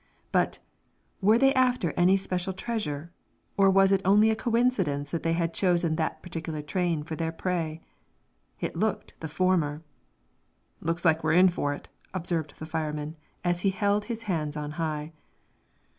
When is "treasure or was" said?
2.53-3.91